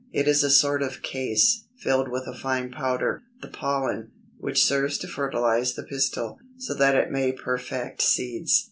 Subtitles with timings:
[0.11, 4.97] It is a sort of case, filled with a fine powder, the Pollen, which serves
[4.97, 8.59] to fertilize the pistil, so that it may perfect seeds.